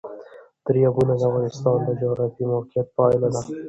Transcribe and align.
دریابونه 0.65 1.13
د 1.17 1.21
افغانستان 1.29 1.77
د 1.83 1.89
جغرافیایي 2.01 2.49
موقیعت 2.53 2.87
پایله 2.97 3.27
ده. 3.33 3.41